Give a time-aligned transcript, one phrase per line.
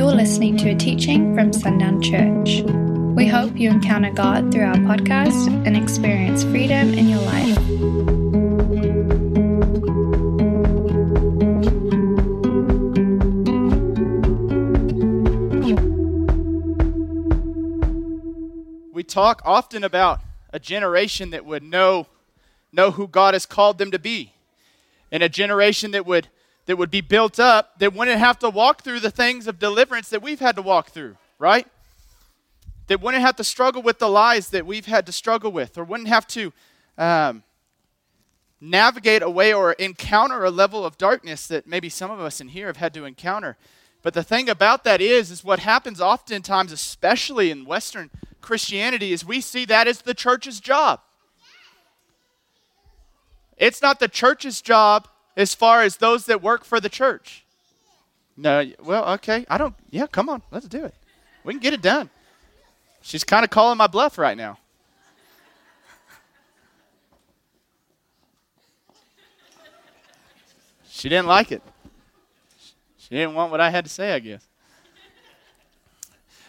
[0.00, 2.62] You're listening to a teaching from Sundown Church.
[3.14, 7.58] We hope you encounter God through our podcast and experience freedom in your life.
[18.94, 22.06] We talk often about a generation that would know,
[22.72, 24.32] know who God has called them to be,
[25.12, 26.28] and a generation that would,
[26.66, 30.08] that would be built up that wouldn't have to walk through the things of deliverance
[30.10, 31.66] that we've had to walk through, right?
[32.86, 35.84] That wouldn't have to struggle with the lies that we've had to struggle with, or
[35.84, 36.52] wouldn't have to
[36.98, 37.42] um,
[38.60, 42.66] navigate away or encounter a level of darkness that maybe some of us in here
[42.66, 43.56] have had to encounter.
[44.02, 49.24] But the thing about that is, is what happens oftentimes, especially in Western Christianity, is
[49.24, 51.00] we see that as the church's job.
[53.56, 55.06] It's not the church's job
[55.36, 57.44] as far as those that work for the church.
[58.36, 59.44] No, well, okay.
[59.48, 60.94] I don't, yeah, come on, let's do it.
[61.44, 62.10] We can get it done.
[63.02, 64.58] She's kind of calling my bluff right now.
[70.88, 71.62] She didn't like it.
[72.98, 74.46] She didn't want what I had to say, I guess.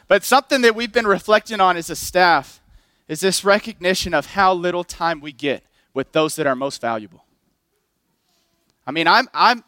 [0.09, 2.59] But something that we've been reflecting on as a staff
[3.07, 7.23] is this recognition of how little time we get with those that are most valuable.
[8.85, 9.63] I mean, I'm, I'm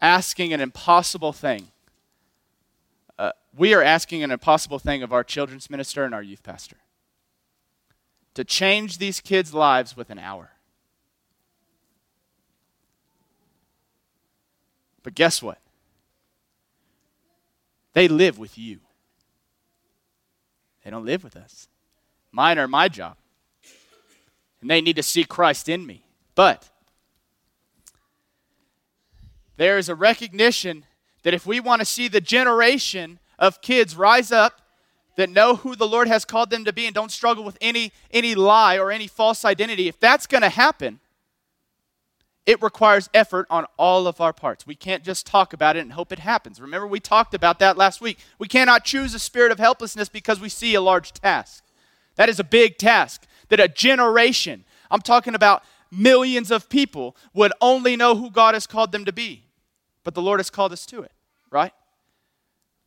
[0.00, 1.68] asking an impossible thing.
[3.18, 6.76] Uh, we are asking an impossible thing of our children's minister and our youth pastor
[8.34, 10.50] to change these kids' lives with an hour.
[15.02, 15.58] But guess what?
[17.92, 18.80] They live with you.
[20.84, 21.68] They don't live with us.
[22.30, 23.16] Mine are my job.
[24.60, 26.04] And they need to see Christ in me.
[26.34, 26.70] But
[29.56, 30.84] there is a recognition
[31.22, 34.60] that if we want to see the generation of kids rise up
[35.16, 37.92] that know who the Lord has called them to be and don't struggle with any,
[38.10, 41.00] any lie or any false identity, if that's going to happen,
[42.44, 44.66] it requires effort on all of our parts.
[44.66, 46.60] We can't just talk about it and hope it happens.
[46.60, 48.18] Remember, we talked about that last week.
[48.38, 51.62] We cannot choose a spirit of helplessness because we see a large task.
[52.16, 53.26] That is a big task.
[53.48, 58.66] That a generation, I'm talking about millions of people, would only know who God has
[58.66, 59.44] called them to be.
[60.04, 61.12] But the Lord has called us to it,
[61.50, 61.72] right?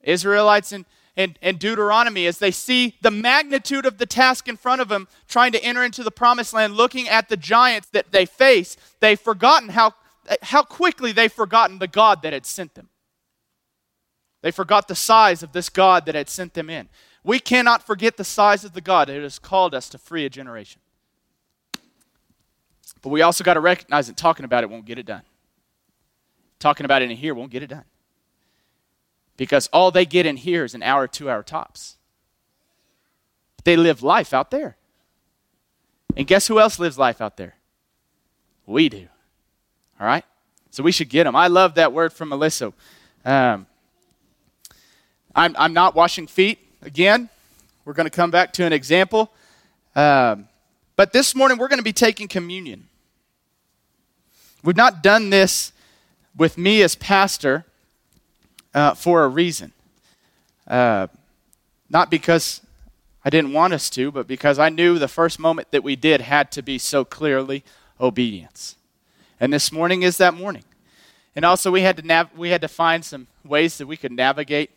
[0.01, 4.81] Israelites in, in, in Deuteronomy, as they see the magnitude of the task in front
[4.81, 8.25] of them, trying to enter into the promised land, looking at the giants that they
[8.25, 9.93] face, they've forgotten how,
[10.41, 12.89] how quickly they've forgotten the God that had sent them.
[14.41, 16.89] They forgot the size of this God that had sent them in.
[17.23, 20.29] We cannot forget the size of the God that has called us to free a
[20.29, 20.81] generation.
[23.01, 25.23] But we also got to recognize that talking about it won't get it done.
[26.65, 27.83] Talking about it in here won't get it done.
[29.37, 31.95] Because all they get in here is an hour, two hour tops.
[33.55, 34.75] But They live life out there.
[36.17, 37.53] And guess who else lives life out there?
[38.65, 39.07] We do.
[39.99, 40.25] All right?
[40.71, 41.35] So we should get them.
[41.35, 42.73] I love that word from Melissa.
[43.23, 43.67] Um,
[45.35, 47.29] I'm, I'm not washing feet again.
[47.85, 49.31] We're going to come back to an example.
[49.95, 50.47] Um,
[50.95, 52.87] but this morning, we're going to be taking communion.
[54.63, 55.71] We've not done this
[56.37, 57.65] with me as pastor
[58.73, 59.71] uh, for a reason.
[60.67, 61.07] Uh,
[61.89, 62.61] not because
[63.23, 66.21] I didn't want us to, but because I knew the first moment that we did
[66.21, 67.63] had to be so clearly
[67.99, 68.75] obedience.
[69.39, 70.63] And this morning is that morning.
[71.35, 74.11] And also, we had to nav- we had to find some ways that we could
[74.11, 74.71] navigate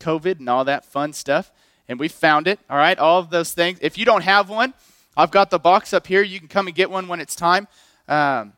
[0.00, 1.52] COVID and all that fun stuff.
[1.88, 2.58] And we found it.
[2.70, 3.78] All right, all of those things.
[3.82, 4.72] If you don't have one,
[5.16, 6.22] I've got the box up here.
[6.22, 7.68] You can come and get one when it's time.
[8.08, 8.54] Um,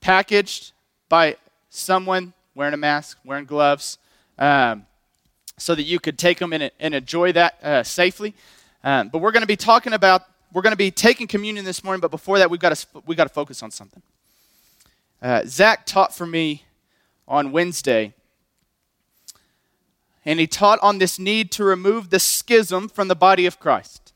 [0.00, 0.72] packaged
[1.10, 1.36] by
[1.70, 3.96] someone wearing a mask, wearing gloves,
[4.38, 4.84] um,
[5.56, 8.34] so that you could take them and, and enjoy that uh, safely.
[8.84, 10.22] Um, but we're going to be talking about,
[10.52, 13.16] we're going to be taking communion this morning, but before that, we've got to, we've
[13.16, 14.02] got to focus on something.
[15.22, 16.64] Uh, Zach taught for me
[17.28, 18.14] on Wednesday,
[20.24, 24.12] and he taught on this need to remove the schism from the body of Christ.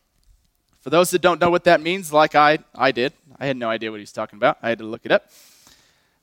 [0.80, 3.70] For those that don't know what that means, like I, I did, I had no
[3.70, 4.58] idea what he was talking about.
[4.62, 5.30] I had to look it up.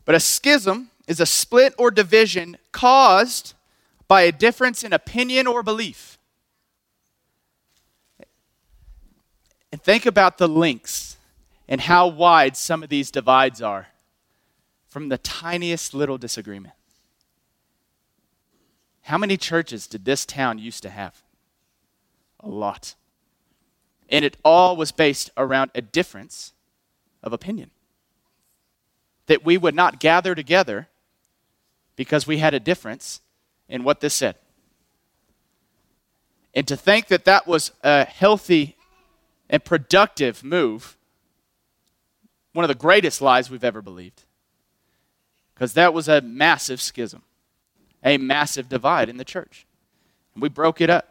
[0.06, 3.54] But a schism is a split or division caused
[4.08, 6.18] by a difference in opinion or belief.
[9.74, 11.18] And think about the links
[11.68, 13.90] and how wide some of these divides are
[14.88, 16.76] from the tiniest little disagreement.
[19.02, 21.22] How many churches did this town used to have?
[22.40, 22.96] A lot.
[24.08, 26.54] And it all was based around a difference
[27.22, 27.72] of opinion.
[29.28, 30.88] That we would not gather together
[31.96, 33.22] because we had a difference
[33.68, 34.36] in what this said.
[36.54, 38.76] And to think that that was a healthy
[39.50, 40.98] and productive move,
[42.54, 44.24] one of the greatest lies we've ever believed.
[45.54, 47.22] Because that was a massive schism,
[48.04, 49.66] a massive divide in the church.
[50.34, 51.08] And we broke it up.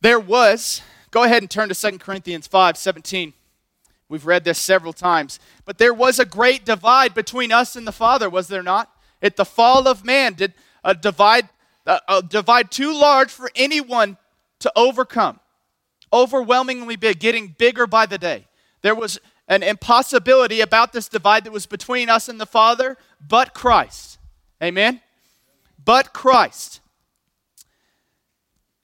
[0.00, 0.80] There was,
[1.10, 3.34] go ahead and turn to 2 Corinthians 5 17.
[4.10, 5.38] We've read this several times.
[5.64, 8.90] But there was a great divide between us and the Father, was there not?
[9.22, 10.52] At the fall of man, did
[10.82, 11.48] a divide,
[11.86, 14.18] a divide too large for anyone
[14.58, 15.38] to overcome?
[16.12, 18.48] Overwhelmingly big, getting bigger by the day.
[18.82, 23.54] There was an impossibility about this divide that was between us and the Father, but
[23.54, 24.18] Christ.
[24.60, 25.00] Amen?
[25.82, 26.80] But Christ.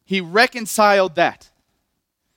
[0.04, 1.50] He reconciled that.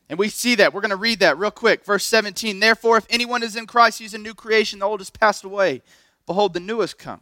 [0.09, 0.73] And we see that.
[0.73, 1.85] We're going to read that real quick.
[1.85, 2.59] Verse 17.
[2.59, 4.79] Therefore, if anyone is in Christ, he's a new creation.
[4.79, 5.83] The old has passed away.
[6.25, 7.21] Behold, the new has come.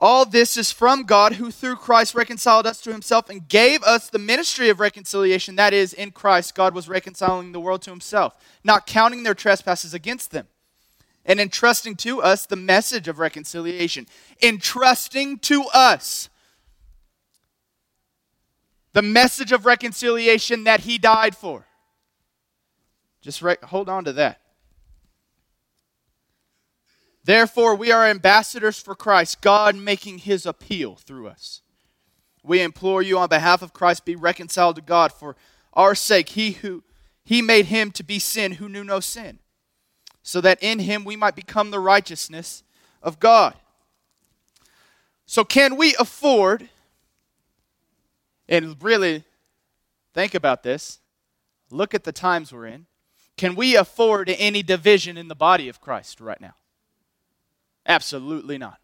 [0.00, 4.08] All this is from God, who through Christ reconciled us to himself and gave us
[4.08, 5.56] the ministry of reconciliation.
[5.56, 9.94] That is, in Christ, God was reconciling the world to himself, not counting their trespasses
[9.94, 10.46] against them,
[11.24, 14.06] and entrusting to us the message of reconciliation.
[14.40, 16.28] Entrusting to us
[18.98, 21.64] the message of reconciliation that he died for.
[23.20, 24.40] Just re- hold on to that.
[27.22, 31.62] Therefore, we are ambassadors for Christ, God making his appeal through us.
[32.42, 35.36] We implore you on behalf of Christ, be reconciled to God for
[35.74, 36.30] our sake.
[36.30, 36.82] He who
[37.22, 39.38] he made him to be sin who knew no sin,
[40.24, 42.64] so that in him we might become the righteousness
[43.00, 43.54] of God.
[45.24, 46.68] So, can we afford
[48.48, 49.24] and really
[50.14, 51.00] think about this.
[51.70, 52.86] Look at the times we're in.
[53.36, 56.54] Can we afford any division in the body of Christ right now?
[57.86, 58.80] Absolutely not.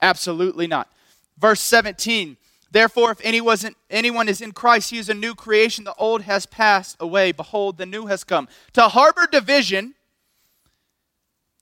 [0.00, 0.90] Absolutely not.
[1.38, 2.36] Verse 17
[2.70, 5.84] Therefore, if any wasn't, anyone is in Christ, he is a new creation.
[5.84, 7.32] The old has passed away.
[7.32, 8.48] Behold, the new has come.
[8.72, 9.94] To harbor division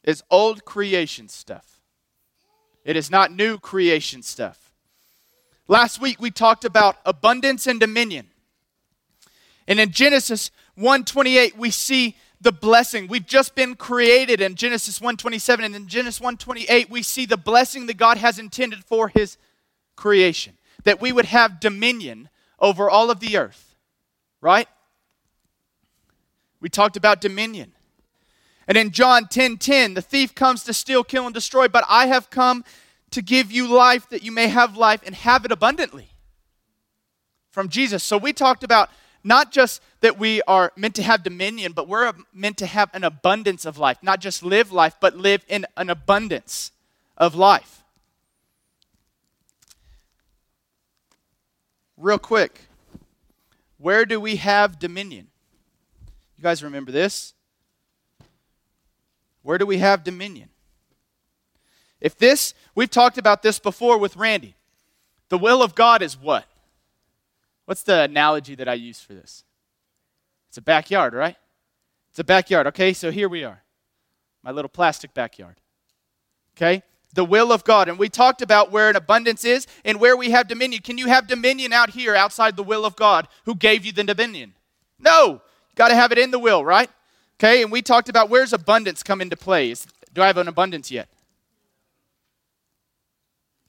[0.03, 1.81] is old creation stuff,
[2.85, 4.64] it is not new creation stuff.
[5.67, 8.29] Last week we talked about abundance and dominion.
[9.67, 13.07] And in Genesis 1:28 we see the blessing.
[13.07, 17.87] We've just been created in Genesis 1:27 and in Genesis 1:28 we see the blessing
[17.87, 19.39] that God has intended for his
[19.97, 20.59] creation.
[20.85, 22.29] That we would have dominion
[22.59, 23.75] over all of the earth.
[24.43, 24.69] Right?
[26.61, 27.73] We talked about dominion.
[28.67, 31.85] And in John 10:10, 10, 10, the thief comes to steal, kill, and destroy, but
[31.89, 32.65] I have come
[33.15, 36.09] to give you life that you may have life and have it abundantly
[37.53, 38.03] from Jesus.
[38.03, 38.91] So we talked about
[39.23, 43.05] not just that we are meant to have dominion, but we're meant to have an
[43.05, 43.99] abundance of life.
[44.03, 46.73] Not just live life, but live in an abundance
[47.17, 47.85] of life.
[51.97, 52.63] Real quick,
[53.79, 55.29] where do we have dominion?
[56.37, 57.33] You guys remember this?
[59.43, 60.49] Where do we have dominion?
[62.05, 64.57] If this, we've talked about this before with Randy.
[65.31, 66.45] The will of God is what?
[67.65, 69.43] What's the analogy that I use for this?
[70.51, 71.37] It's a backyard, right?
[72.11, 72.67] It's a backyard.
[72.67, 73.63] Okay, so here we are.
[74.43, 75.57] My little plastic backyard.
[76.55, 76.83] Okay?
[77.15, 77.89] The will of God.
[77.89, 80.83] And we talked about where an abundance is and where we have dominion.
[80.83, 84.05] Can you have dominion out here outside the will of God who gave you the
[84.05, 84.53] dominion?
[84.99, 85.27] No.
[85.31, 85.41] You
[85.75, 86.91] got to have it in the will, right?
[87.41, 89.71] Okay, and we talked about where's abundance come into play.
[89.71, 91.09] Is, do I have an abundance yet?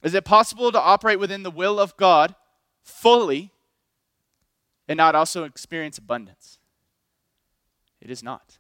[0.05, 2.35] Is it possible to operate within the will of God
[2.83, 3.51] fully
[4.87, 6.59] and not also experience abundance?
[7.99, 8.59] It is not.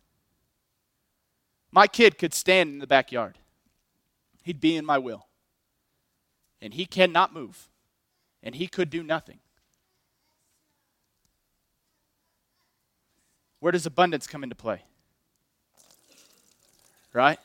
[1.71, 3.37] My kid could stand in the backyard,
[4.41, 5.27] he'd be in my will.
[6.63, 7.69] And he cannot move,
[8.41, 9.37] and he could do nothing.
[13.59, 14.81] Where does abundance come into play?
[17.13, 17.37] Right?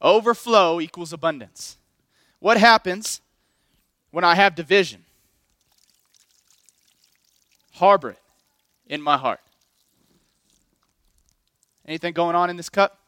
[0.00, 1.78] Overflow equals abundance.
[2.38, 3.20] What happens
[4.10, 5.04] when I have division?
[7.72, 8.18] Harbor it
[8.86, 9.40] in my heart.
[11.86, 12.98] Anything going on in this cup?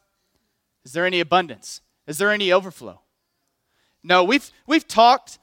[0.85, 1.81] Is there any abundance?
[2.07, 3.01] Is there any overflow?
[4.03, 5.37] No, we've, we've talked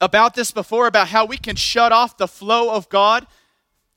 [0.00, 3.26] about this before about how we can shut off the flow of God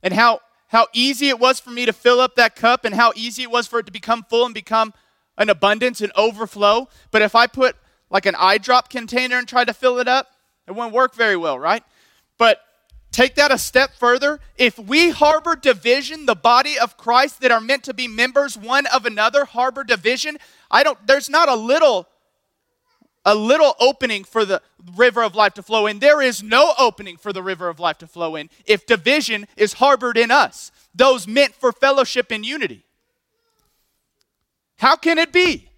[0.03, 3.11] and how, how easy it was for me to fill up that cup and how
[3.15, 4.93] easy it was for it to become full and become
[5.37, 6.87] an abundance and overflow.
[7.11, 7.75] But if I put
[8.09, 10.27] like an eye drop container and try to fill it up,
[10.67, 11.83] it wouldn't work very well, right?
[12.37, 12.59] But
[13.11, 14.39] take that a step further.
[14.57, 18.85] If we harbor division, the body of Christ that are meant to be members one
[18.87, 20.37] of another harbor division,
[20.69, 22.07] I don't there's not a little
[23.27, 24.61] a little opening for the
[24.95, 25.99] river of life to flow in.
[25.99, 29.73] There is no opening for the river of life to flow in if division is
[29.73, 32.84] harbored in us, those meant for fellowship and unity.
[34.77, 35.69] How can it be?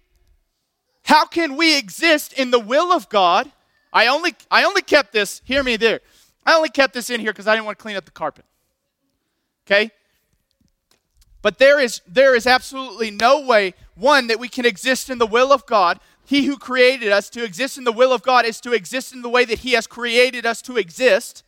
[1.04, 3.50] How can we exist in the will of God?
[3.92, 6.00] I only, I only kept this, hear me there.
[6.44, 8.44] I only kept this in here because I didn't want to clean up the carpet.
[9.66, 9.90] Okay?
[11.40, 15.26] But there is, there is absolutely no way, one, that we can exist in the
[15.26, 16.00] will of God.
[16.24, 19.22] He who created us to exist in the will of God is to exist in
[19.22, 21.44] the way that He has created us to exist,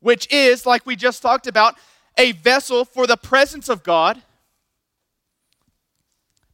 [0.00, 1.76] which is, like we just talked about,
[2.16, 4.22] a vessel for the presence of God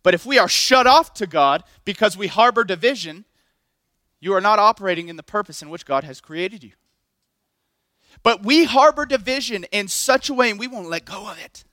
[0.02, 3.24] but if we are shut off to God because we harbor division,
[4.20, 6.72] you are not operating in the purpose in which God has created you.
[8.22, 11.64] But we harbor division in such a way and we won't let go of it.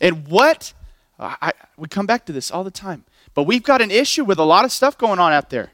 [0.00, 0.74] And what,
[1.18, 4.38] I, we come back to this all the time, but we've got an issue with
[4.38, 5.70] a lot of stuff going on out there.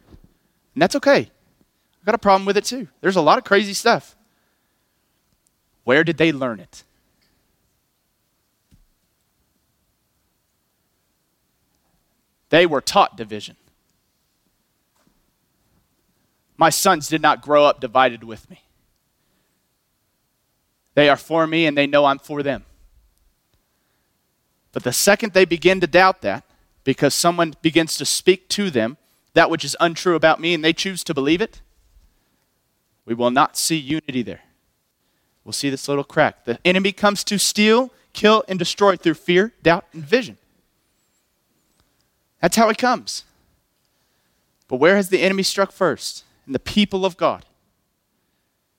[0.74, 1.30] And that's okay.
[2.00, 2.88] I've got a problem with it too.
[3.00, 4.16] There's a lot of crazy stuff.
[5.84, 6.84] Where did they learn it?
[12.50, 13.56] They were taught division.
[16.56, 18.62] My sons did not grow up divided with me.
[20.94, 22.64] They are for me and they know I'm for them.
[24.72, 26.44] But the second they begin to doubt that,
[26.84, 28.98] because someone begins to speak to them
[29.34, 31.62] that which is untrue about me and they choose to believe it,
[33.04, 34.42] we will not see unity there.
[35.44, 36.44] We'll see this little crack.
[36.44, 40.36] The enemy comes to steal, kill, and destroy through fear, doubt, and vision.
[42.40, 43.24] That's how it comes.
[44.68, 46.24] But where has the enemy struck first?
[46.46, 47.44] In the people of God.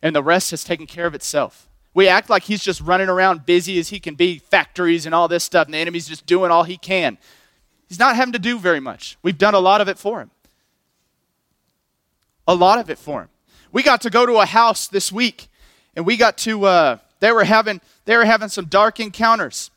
[0.01, 1.67] And the rest has taken care of itself.
[1.93, 5.27] We act like he's just running around busy as he can be, factories and all
[5.27, 7.17] this stuff, and the enemy's just doing all he can.
[7.89, 9.17] He's not having to do very much.
[9.21, 10.31] We've done a lot of it for him.
[12.47, 13.29] A lot of it for him.
[13.73, 15.49] We got to go to a house this week,
[15.95, 16.65] and we got to.
[16.65, 19.71] Uh, they were having they were having some dark encounters,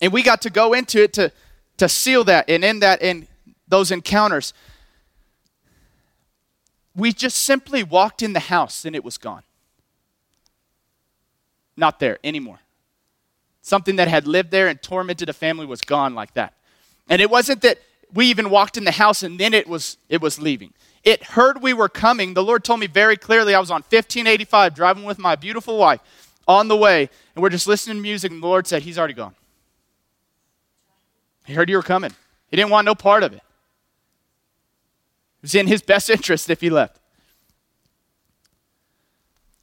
[0.00, 1.32] and we got to go into it to
[1.78, 3.26] to seal that and in that in
[3.66, 4.52] those encounters
[6.98, 9.44] we just simply walked in the house and it was gone.
[11.76, 12.58] Not there anymore.
[13.62, 16.54] Something that had lived there and tormented a family was gone like that.
[17.08, 17.78] And it wasn't that
[18.12, 20.72] we even walked in the house and then it was it was leaving.
[21.04, 22.34] It heard we were coming.
[22.34, 26.00] The lord told me very clearly i was on 1585 driving with my beautiful wife
[26.48, 29.14] on the way and we're just listening to music and the lord said he's already
[29.14, 29.34] gone
[31.48, 32.12] he heard you were coming.
[32.50, 33.36] He didn't want no part of it.
[33.36, 33.42] It
[35.42, 37.00] was in his best interest if he left.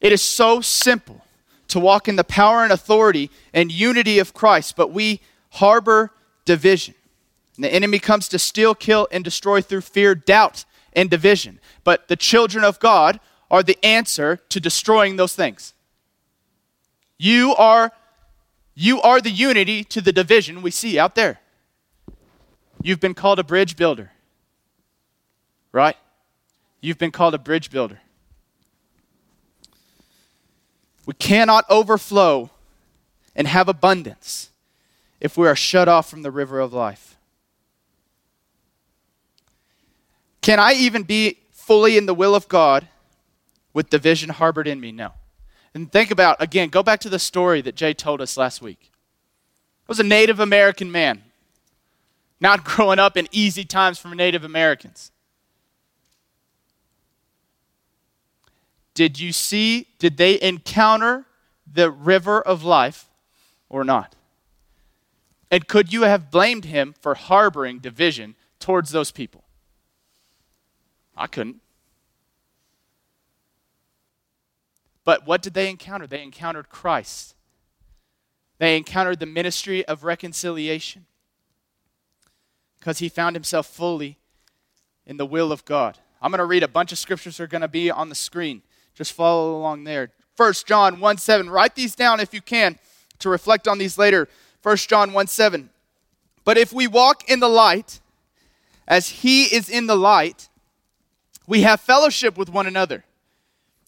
[0.01, 1.23] It is so simple
[1.67, 6.11] to walk in the power and authority and unity of Christ, but we harbor
[6.43, 6.95] division.
[7.55, 11.59] And the enemy comes to steal, kill, and destroy through fear, doubt, and division.
[11.83, 13.19] But the children of God
[13.51, 15.75] are the answer to destroying those things.
[17.19, 17.91] You are,
[18.73, 21.41] you are the unity to the division we see out there.
[22.85, 24.11] You've been called a bridge builder,
[25.71, 25.97] right?
[26.81, 27.99] You've been called a bridge builder.
[31.07, 32.51] We cannot overflow
[33.35, 34.51] and have abundance
[35.19, 37.17] if we are shut off from the river of life.
[40.41, 42.87] Can I even be fully in the will of God
[43.73, 44.91] with division harbored in me?
[44.91, 45.13] No.
[45.73, 48.91] And think about, again, go back to the story that Jay told us last week.
[49.81, 51.23] It was a Native American man
[52.39, 55.11] not growing up in easy times for Native Americans.
[58.93, 61.25] Did you see, did they encounter
[61.71, 63.09] the river of life
[63.69, 64.15] or not?
[65.51, 69.43] And could you have blamed him for harboring division towards those people?
[71.15, 71.61] I couldn't.
[75.03, 76.07] But what did they encounter?
[76.07, 77.35] They encountered Christ.
[78.57, 81.05] They encountered the ministry of reconciliation
[82.85, 84.15] because he found himself fully
[85.07, 85.97] in the will of God.
[86.21, 88.15] I'm going to read a bunch of scriptures that are going to be on the
[88.15, 88.61] screen.
[88.93, 90.11] Just follow along there.
[90.37, 91.49] 1 John 1 7.
[91.49, 92.77] Write these down if you can
[93.17, 94.29] to reflect on these later.
[94.61, 95.71] 1 John 1 7.
[96.43, 98.01] But if we walk in the light,
[98.87, 100.47] as he is in the light,
[101.47, 103.03] we have fellowship with one another.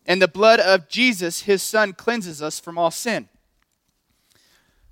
[0.07, 3.29] And the blood of Jesus, his son, cleanses us from all sin.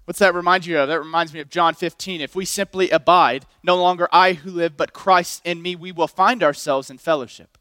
[0.05, 0.87] What's that remind you of?
[0.87, 2.21] That reminds me of John 15.
[2.21, 6.07] If we simply abide, no longer I who live, but Christ in me, we will
[6.07, 7.57] find ourselves in fellowship.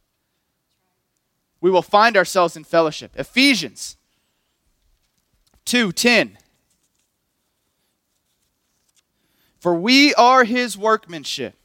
[1.60, 3.12] We will find ourselves in fellowship.
[3.16, 3.96] Ephesians
[5.64, 6.36] 2:10.
[9.58, 11.56] For we are his workmanship.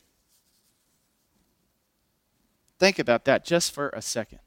[2.78, 4.40] Think about that just for a second.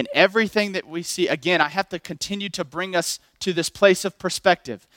[0.00, 3.68] In everything that we see, again, I have to continue to bring us to this
[3.68, 4.88] place of perspective.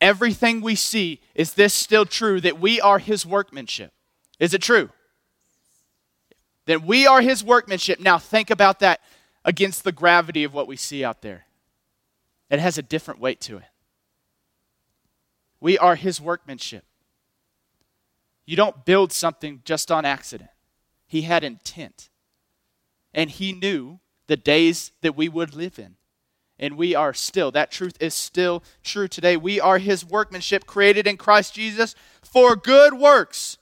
[0.00, 3.92] Everything we see, is this still true that we are his workmanship?
[4.38, 4.90] Is it true?
[6.66, 7.98] That we are his workmanship.
[7.98, 9.00] Now, think about that
[9.44, 11.46] against the gravity of what we see out there.
[12.50, 13.64] It has a different weight to it.
[15.58, 16.84] We are his workmanship.
[18.46, 20.50] You don't build something just on accident.
[21.08, 22.10] He had intent.
[23.12, 23.98] And he knew
[24.30, 25.96] the days that we would live in.
[26.56, 29.36] And we are still, that truth is still true today.
[29.36, 33.58] We are his workmanship created in Christ Jesus for good works,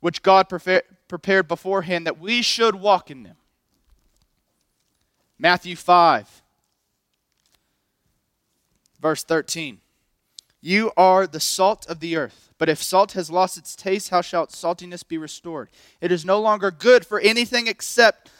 [0.00, 3.36] which God prepared beforehand that we should walk in them.
[5.38, 6.42] Matthew 5,
[9.00, 9.78] verse 13.
[10.60, 12.48] You are the salt of the earth.
[12.58, 15.70] But if salt has lost its taste, how shall its saltiness be restored?
[16.00, 18.30] It is no longer good for anything except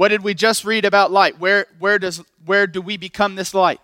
[0.00, 1.38] What did we just read about light?
[1.38, 3.82] Where, where, does, where do we become this light?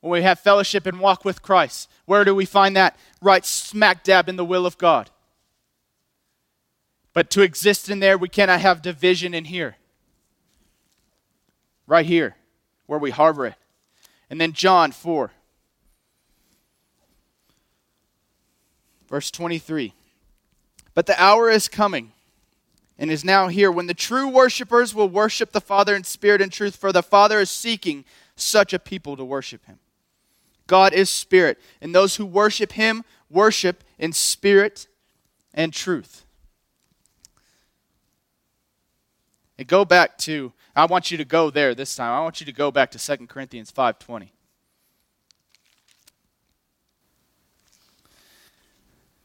[0.00, 1.88] When we have fellowship and walk with Christ.
[2.06, 2.98] Where do we find that?
[3.20, 5.10] Right smack dab in the will of God.
[7.12, 9.76] But to exist in there, we cannot have division in here.
[11.86, 12.34] Right here,
[12.86, 13.54] where we harbor it.
[14.28, 15.30] And then John 4.
[19.08, 19.94] Verse 23.
[20.94, 22.10] But the hour is coming
[23.02, 26.52] and is now here when the true worshipers will worship the Father in spirit and
[26.52, 28.04] truth, for the Father is seeking
[28.36, 29.80] such a people to worship him.
[30.68, 34.86] God is spirit, and those who worship him worship in spirit
[35.52, 36.24] and truth.
[39.58, 42.12] And go back to, I want you to go there this time.
[42.12, 44.28] I want you to go back to 2 Corinthians 5.20.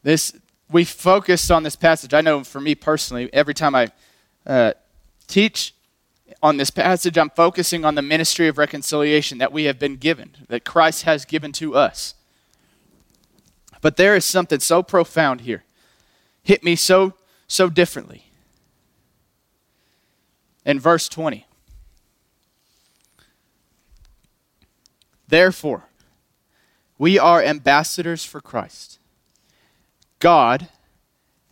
[0.01, 0.33] This,
[0.69, 2.13] we focused on this passage.
[2.13, 3.89] I know for me personally, every time I
[4.45, 4.73] uh,
[5.27, 5.73] teach
[6.43, 10.36] on this passage, I'm focusing on the ministry of reconciliation that we have been given,
[10.49, 12.15] that Christ has given to us.
[13.82, 15.63] But there is something so profound here,
[16.43, 17.13] hit me so
[17.47, 18.25] so differently.
[20.65, 21.45] In verse 20.
[25.30, 25.86] Therefore,
[26.97, 28.96] we are ambassadors for Christ
[30.19, 30.69] God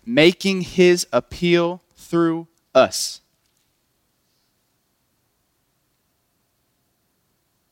[0.05, 3.21] making his appeal through us.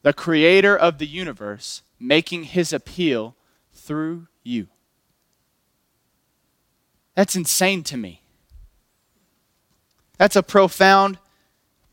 [0.01, 3.35] The creator of the universe making his appeal
[3.73, 4.67] through you.
[7.15, 8.21] That's insane to me.
[10.17, 11.19] That's a profound,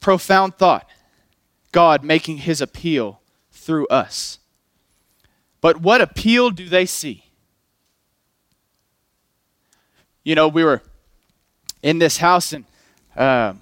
[0.01, 0.89] profound thought.
[1.73, 3.21] God making his appeal
[3.53, 4.39] through us.
[5.61, 7.30] But what appeal do they see?
[10.25, 10.83] You know, we were
[11.83, 12.65] in this house and
[13.17, 13.55] uh,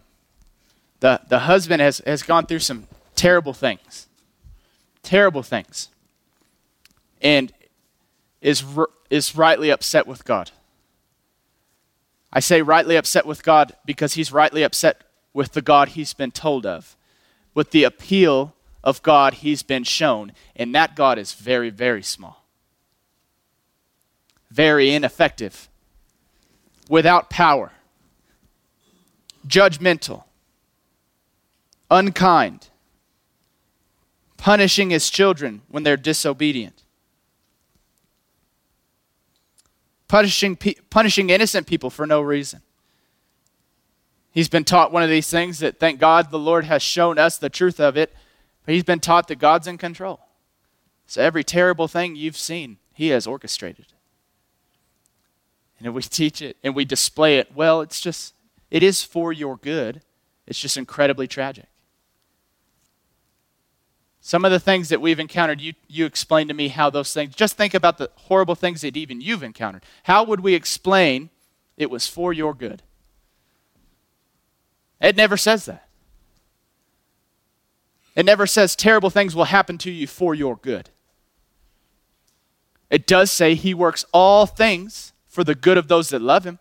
[1.00, 4.06] the, the husband has, has gone through some terrible things.
[5.02, 5.88] Terrible things.
[7.22, 7.52] And
[8.40, 8.64] is,
[9.10, 10.50] is rightly upset with God.
[12.32, 16.30] I say rightly upset with God because he's rightly upset with the God he's been
[16.30, 16.96] told of,
[17.54, 20.32] with the appeal of God he's been shown.
[20.54, 22.44] And that God is very, very small,
[24.50, 25.68] very ineffective
[26.88, 27.72] without power,
[29.46, 30.24] judgmental,
[31.90, 32.68] unkind,
[34.36, 36.82] punishing his children when they're disobedient,
[40.08, 40.56] punishing,
[40.90, 42.62] punishing innocent people for no reason.
[44.30, 47.38] He's been taught one of these things that, thank God, the Lord has shown us
[47.38, 48.14] the truth of it,
[48.64, 50.20] but he's been taught that God's in control.
[51.06, 53.86] So every terrible thing you've seen, he has orchestrated
[55.80, 58.34] and we teach it and we display it, well, it's just,
[58.70, 60.02] it is for your good.
[60.46, 61.66] It's just incredibly tragic.
[64.20, 67.34] Some of the things that we've encountered, you, you explained to me how those things,
[67.34, 69.84] just think about the horrible things that even you've encountered.
[70.02, 71.30] How would we explain
[71.76, 72.82] it was for your good?
[75.00, 75.88] It never says that.
[78.16, 80.90] It never says terrible things will happen to you for your good.
[82.90, 86.58] It does say he works all things for the good of those that love him.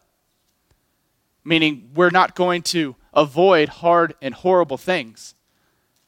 [1.47, 5.33] meaning we're not going to avoid hard and horrible things,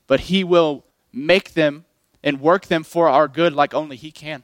[0.05, 1.85] but He will make them
[2.21, 4.43] and work them for our good like only He can.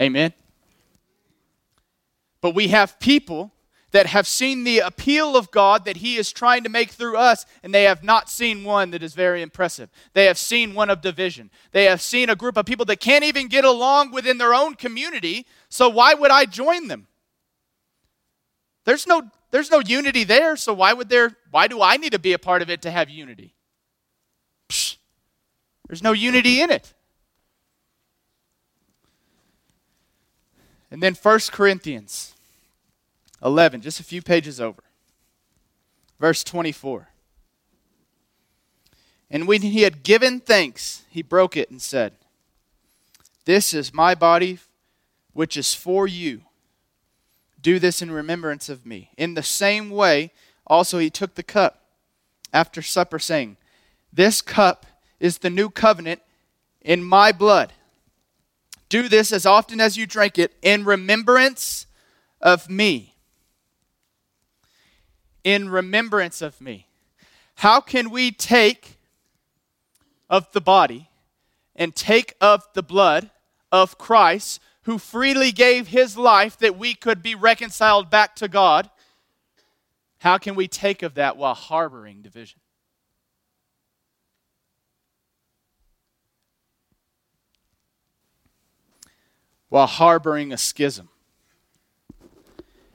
[0.00, 0.32] Amen.
[2.40, 3.52] But we have people
[3.90, 7.46] that have seen the appeal of God that He is trying to make through us,
[7.62, 9.90] and they have not seen one that is very impressive.
[10.12, 11.50] They have seen one of division.
[11.72, 14.74] They have seen a group of people that can't even get along within their own
[14.74, 17.06] community, so why would I join them?
[18.84, 22.18] There's no, there's no unity there, so why would there why do I need to
[22.18, 23.54] be a part of it to have unity?
[24.68, 24.96] Psh,
[25.86, 26.94] there's no unity in it.
[30.90, 32.34] And then 1 Corinthians
[33.42, 34.82] 11, just a few pages over.
[36.18, 37.08] Verse 24.
[39.30, 42.14] And when he had given thanks, he broke it and said,
[43.44, 44.58] This is my body,
[45.32, 46.42] which is for you.
[47.60, 49.10] Do this in remembrance of me.
[49.16, 50.32] In the same way,
[50.66, 51.82] also he took the cup
[52.52, 53.56] after supper, saying,
[54.12, 54.86] This cup
[55.20, 56.22] is the new covenant
[56.80, 57.72] in my blood.
[58.88, 61.86] Do this as often as you drink it in remembrance
[62.40, 63.07] of me
[65.48, 66.86] in remembrance of me.
[67.54, 68.98] How can we take
[70.28, 71.08] of the body
[71.74, 73.30] and take of the blood
[73.72, 78.90] of Christ, who freely gave his life that we could be reconciled back to God?
[80.18, 82.60] How can we take of that while harboring division?
[89.70, 91.08] While harboring a schism.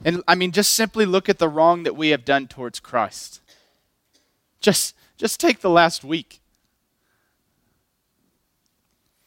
[0.03, 3.39] And I mean, just simply look at the wrong that we have done towards Christ.
[4.59, 6.41] Just, just take the last week.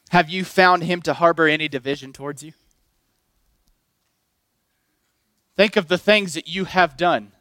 [0.09, 2.53] Have you found him to harbor any division towards you?
[5.55, 7.31] Think of the things that you have done,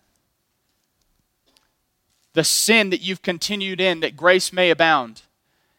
[2.32, 5.22] the sin that you've continued in, that grace may abound.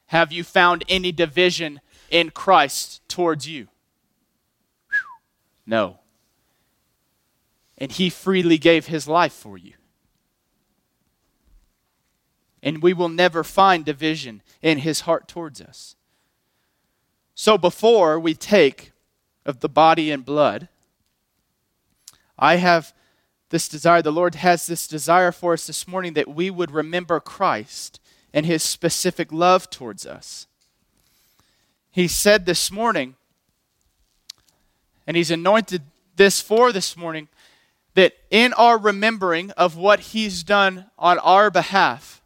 [0.07, 3.67] Have you found any division in Christ towards you?
[5.65, 5.97] No
[7.77, 9.73] and he freely gave his life for you.
[12.63, 15.95] And we will never find division in his heart towards us.
[17.35, 18.91] So before we take
[19.45, 20.69] of the body and blood,
[22.37, 22.93] I have
[23.49, 27.19] this desire, the Lord has this desire for us this morning that we would remember
[27.19, 27.99] Christ
[28.33, 30.47] and his specific love towards us.
[31.91, 33.15] He said this morning,
[35.05, 35.83] and he's anointed
[36.15, 37.29] this for this morning
[37.97, 42.21] that in our remembering of what he's done on our behalf,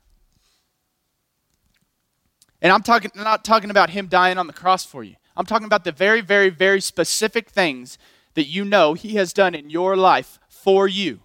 [2.62, 5.16] and I'm talking not talking about him dying on the cross for you.
[5.38, 7.98] I'm talking about the very, very, very specific things
[8.34, 11.22] that you know he has done in your life for you.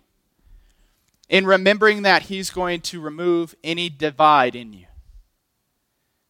[1.29, 4.87] In remembering that, he's going to remove any divide in you.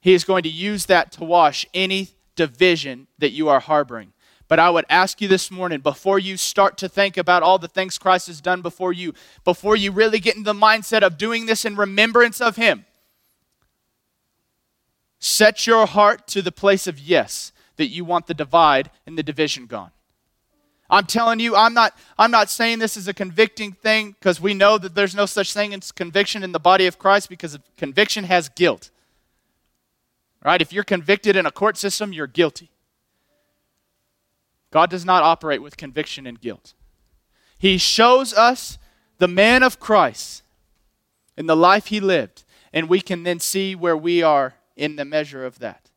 [0.01, 4.15] He is going to use that to wash any division that you are harboring.
[4.49, 7.69] But I would ask you this morning, before you start to think about all the
[7.69, 9.13] things Christ has done before you,
[9.45, 12.85] before you really get into the mindset of doing this in remembrance of Him,
[15.19, 19.23] set your heart to the place of yes, that you want the divide and the
[19.23, 19.91] division gone.
[20.89, 24.55] I'm telling you, I'm not, I'm not saying this is a convicting thing because we
[24.55, 28.23] know that there's no such thing as conviction in the body of Christ because conviction
[28.25, 28.91] has guilt.
[30.45, 30.63] Right?
[30.63, 32.71] If you're convicted in a court system, you're guilty.
[34.77, 36.75] God does not operate with conviction and guilt.
[37.57, 38.77] He shows us
[39.17, 40.43] the man of Christ
[41.35, 45.07] in the life he lived, and we can then see where we are in the
[45.07, 45.89] measure of that.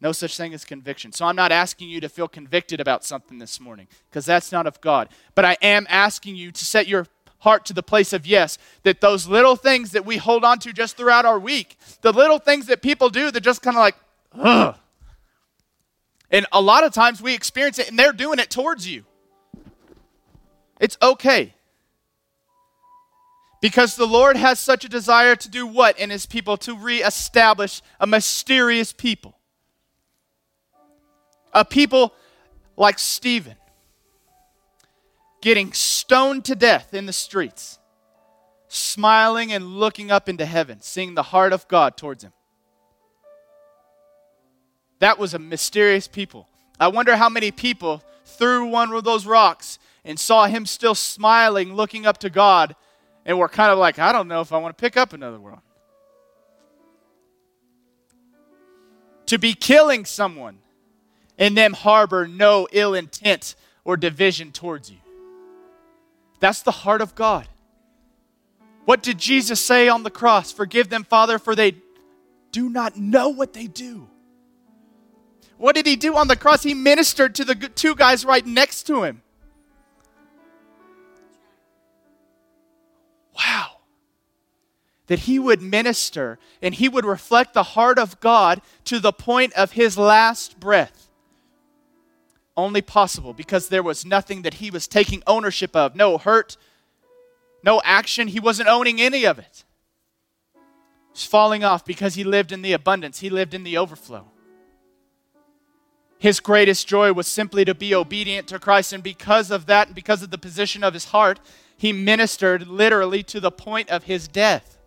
[0.00, 1.10] No such thing as conviction.
[1.10, 4.68] So I'm not asking you to feel convicted about something this morning because that's not
[4.68, 5.08] of God.
[5.34, 7.08] But I am asking you to set your
[7.40, 10.72] heart to the place of yes, that those little things that we hold on to
[10.72, 13.96] just throughout our week, the little things that people do that just kind of like,
[14.38, 14.76] ugh,
[16.34, 19.04] and a lot of times we experience it and they're doing it towards you.
[20.80, 21.54] It's okay.
[23.60, 26.56] Because the Lord has such a desire to do what in his people?
[26.56, 29.38] To reestablish a mysterious people.
[31.52, 32.12] A people
[32.76, 33.54] like Stephen
[35.40, 37.78] getting stoned to death in the streets,
[38.66, 42.32] smiling and looking up into heaven, seeing the heart of God towards him.
[45.04, 46.48] That was a mysterious people.
[46.80, 51.74] I wonder how many people threw one of those rocks and saw him still smiling,
[51.74, 52.74] looking up to God,
[53.26, 55.38] and were kind of like, I don't know if I want to pick up another
[55.38, 55.58] one.
[59.26, 60.60] To be killing someone
[61.36, 65.00] and them harbor no ill intent or division towards you.
[66.40, 67.46] That's the heart of God.
[68.86, 70.50] What did Jesus say on the cross?
[70.50, 71.76] Forgive them, Father, for they
[72.52, 74.08] do not know what they do.
[75.58, 76.62] What did he do on the cross?
[76.62, 79.22] He ministered to the two guys right next to him.
[83.36, 83.78] Wow.
[85.06, 89.52] That he would minister and he would reflect the heart of God to the point
[89.54, 91.08] of his last breath.
[92.56, 95.96] Only possible because there was nothing that he was taking ownership of.
[95.96, 96.56] No hurt,
[97.62, 98.28] no action.
[98.28, 99.64] He wasn't owning any of it.
[101.10, 104.30] It's falling off because he lived in the abundance, he lived in the overflow.
[106.18, 109.94] His greatest joy was simply to be obedient to Christ, and because of that, and
[109.94, 111.40] because of the position of his heart,
[111.76, 114.78] he ministered literally to the point of his death.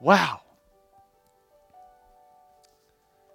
[0.00, 0.40] Wow.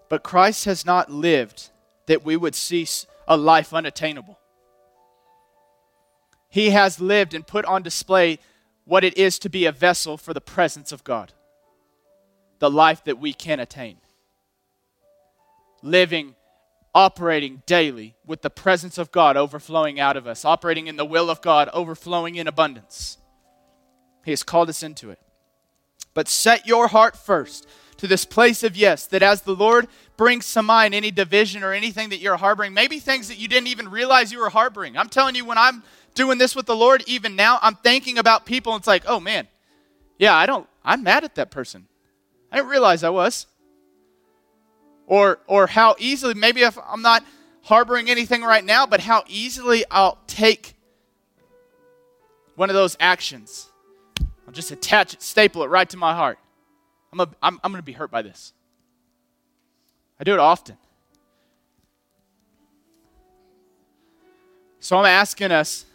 [0.09, 1.69] But Christ has not lived
[2.07, 4.37] that we would cease a life unattainable.
[6.49, 8.39] He has lived and put on display
[8.85, 11.33] what it is to be a vessel for the presence of God,
[12.59, 13.97] the life that we can attain.
[15.83, 16.33] Living,
[16.95, 21.29] operating daily with the presence of God overflowing out of us, operating in the will
[21.29, 23.17] of God, overflowing in abundance.
[24.23, 25.19] He has called us into it.
[26.13, 27.67] But set your heart first
[27.97, 31.73] to this place of yes, that as the Lord brings to mind any division or
[31.73, 34.97] anything that you're harboring, maybe things that you didn't even realize you were harboring.
[34.97, 38.45] I'm telling you, when I'm doing this with the Lord, even now, I'm thinking about
[38.45, 39.47] people, and it's like, oh man,
[40.17, 41.87] yeah, I don't, I'm mad at that person.
[42.51, 43.47] I didn't realize I was.
[45.05, 47.23] Or, or how easily, maybe if I'm not
[47.63, 50.75] harboring anything right now, but how easily I'll take
[52.55, 53.69] one of those actions.
[54.47, 56.39] I'll just attach it, staple it right to my heart.
[57.11, 58.53] I'm, a, I'm, I'm going to be hurt by this.
[60.19, 60.77] I do it often.
[64.79, 65.85] So I'm asking us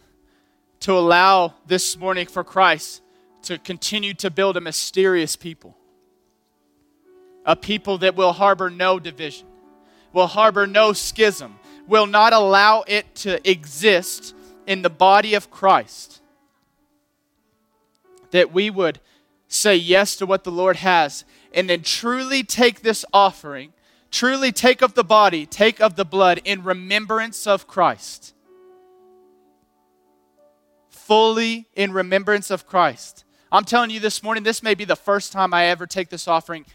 [0.81, 3.01] to allow this morning for Christ
[3.43, 5.77] to continue to build a mysterious people.
[7.49, 9.47] A people that will harbor no division,
[10.13, 14.35] will harbor no schism, will not allow it to exist
[14.67, 16.21] in the body of Christ.
[18.29, 18.99] That we would
[19.47, 23.73] say yes to what the Lord has, and then truly take this offering,
[24.11, 28.35] truly take of the body, take of the blood in remembrance of Christ.
[30.91, 33.23] Fully in remembrance of Christ.
[33.51, 36.27] I'm telling you this morning, this may be the first time I ever take this
[36.27, 36.67] offering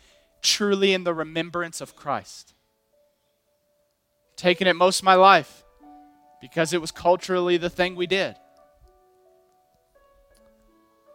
[0.44, 2.54] truly in the remembrance of Christ.
[4.36, 5.64] Taking it most of my life
[6.40, 8.36] because it was culturally the thing we did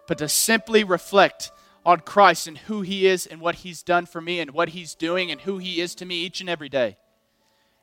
[0.10, 1.52] but to simply reflect
[1.86, 4.96] on Christ and who He is and what He's done for me and what He's
[4.96, 6.98] doing and who He is to me each and every day.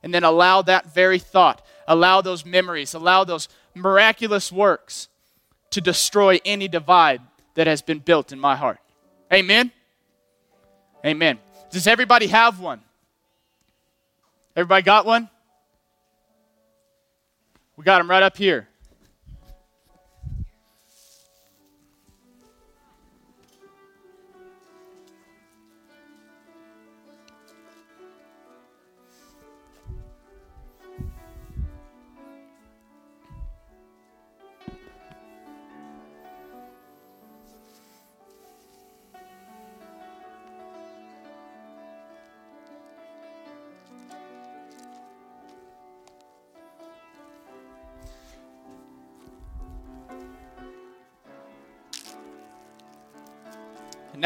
[0.03, 5.09] And then allow that very thought, allow those memories, allow those miraculous works
[5.71, 7.23] to destroy any divide
[7.55, 8.81] that has been built in my heart.
[9.33, 9.71] Amen?
[11.07, 11.39] Amen.
[11.71, 12.81] Does everybody have one?
[14.57, 15.31] Everybody got one?
[17.77, 18.69] We got them right up here.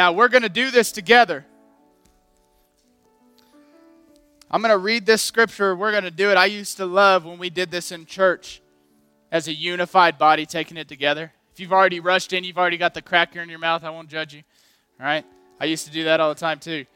[0.00, 1.44] Now, we're going to do this together.
[4.50, 5.76] I'm going to read this scripture.
[5.76, 6.38] We're going to do it.
[6.38, 8.62] I used to love when we did this in church
[9.30, 11.34] as a unified body, taking it together.
[11.52, 14.08] If you've already rushed in, you've already got the cracker in your mouth, I won't
[14.08, 14.40] judge you.
[14.98, 15.22] All right?
[15.60, 16.86] I used to do that all the time too.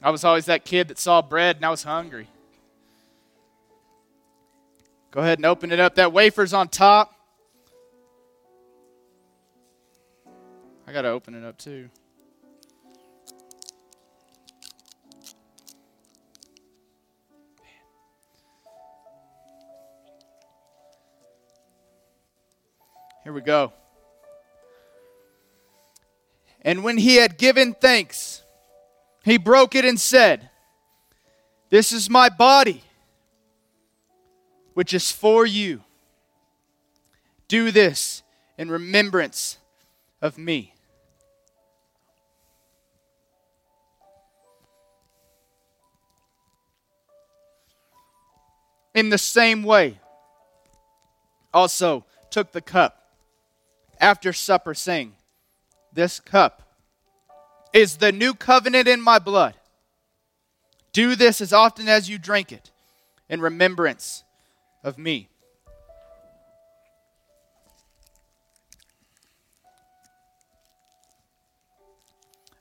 [0.00, 2.28] I was always that kid that saw bread and I was hungry.
[5.10, 5.96] Go ahead and open it up.
[5.96, 7.12] That wafer's on top.
[10.86, 11.90] I got to open it up too.
[23.26, 23.72] Here we go.
[26.62, 28.40] And when he had given thanks,
[29.24, 30.48] he broke it and said,
[31.68, 32.84] This is my body,
[34.74, 35.82] which is for you.
[37.48, 38.22] Do this
[38.56, 39.58] in remembrance
[40.22, 40.72] of me.
[48.94, 49.98] In the same way,
[51.52, 52.95] also, took the cup
[54.00, 55.14] after supper, saying,
[55.92, 56.62] This cup
[57.72, 59.54] is the new covenant in my blood.
[60.92, 62.70] Do this as often as you drink it
[63.28, 64.24] in remembrance
[64.82, 65.28] of me.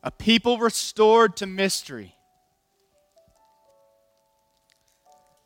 [0.03, 2.13] A people restored to mystery.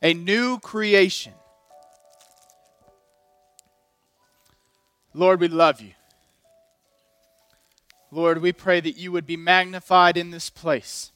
[0.02, 1.34] A new creation.
[5.20, 5.92] Lord, we love you.
[8.10, 11.12] Lord, we pray that you would be magnified in this place.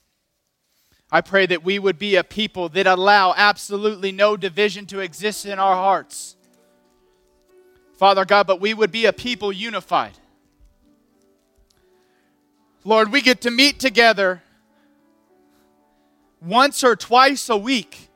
[1.09, 5.45] I pray that we would be a people that allow absolutely no division to exist
[5.45, 6.35] in our hearts.
[7.93, 10.17] Father God, but we would be a people unified.
[12.83, 14.43] Lord, we get to meet together
[16.41, 18.09] once or twice a week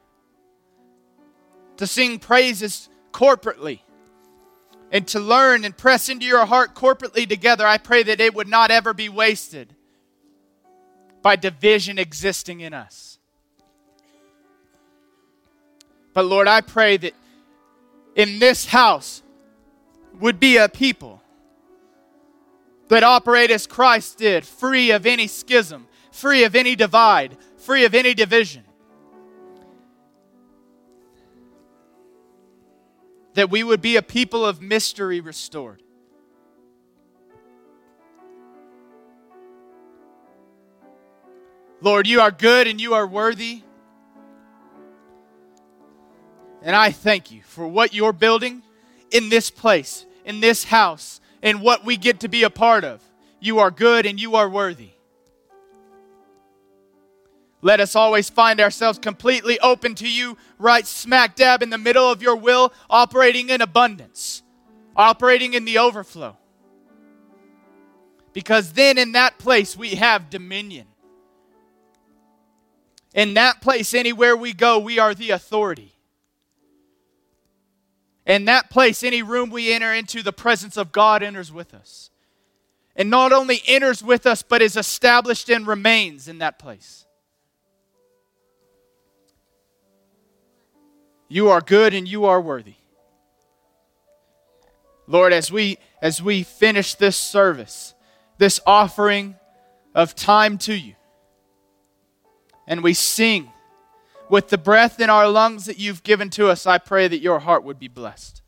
[1.77, 3.79] to sing praises corporately
[4.91, 7.65] and to learn and press into your heart corporately together.
[7.65, 9.75] I pray that it would not ever be wasted
[11.21, 13.19] by division existing in us.
[16.13, 17.13] But Lord, I pray that
[18.15, 19.21] in this house
[20.19, 21.21] would be a people
[22.87, 27.93] that operate as Christ did, free of any schism, free of any divide, free of
[27.93, 28.63] any division.
[33.37, 35.83] That we would be a people of mystery restored.
[41.79, 43.61] Lord, you are good and you are worthy.
[46.63, 48.63] And I thank you for what you're building
[49.11, 53.03] in this place, in this house, and what we get to be a part of.
[53.39, 54.93] You are good and you are worthy.
[57.67, 62.09] Let us always find ourselves completely open to you, right smack dab in the middle
[62.09, 64.41] of your will, operating in abundance,
[64.95, 66.37] operating in the overflow.
[68.31, 70.87] Because then in that place we have dominion.
[73.13, 75.91] In that place, anywhere we go, we are the authority.
[78.25, 82.11] In that place, any room we enter into, the presence of God enters with us.
[82.95, 87.03] And not only enters with us, but is established and remains in that place.
[91.27, 92.75] You are good and you are worthy.
[95.07, 97.93] Lord, as we as we finish this service,
[98.37, 99.35] this offering
[99.95, 100.95] of time to you,
[102.67, 103.51] and we sing
[104.29, 107.39] with the breath in our lungs that you've given to us, I pray that your
[107.39, 108.41] heart would be blessed.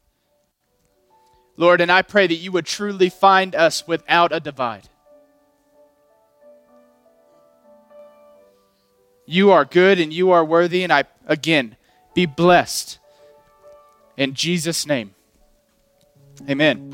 [1.56, 4.90] Lord, and I pray that you would truly find us without a divide.
[9.26, 11.76] You are good and you are worthy, and I, again,
[12.20, 13.00] be blessed.
[14.18, 15.16] In Jesus' name,
[16.50, 16.92] amen.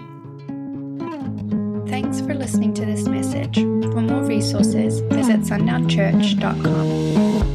[1.87, 3.55] Thanks for listening to this message.
[3.55, 7.54] For more resources, visit sundownchurch.com.